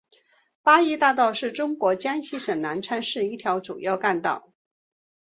[0.63, 4.51] 八一大道是中国江西省南昌市的一条主要干道。